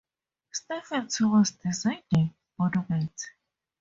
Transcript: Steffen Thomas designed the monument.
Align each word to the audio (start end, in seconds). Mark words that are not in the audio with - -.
Steffen 0.51 1.09
Thomas 1.15 1.51
designed 1.51 2.01
the 2.09 2.31
monument. 2.57 3.13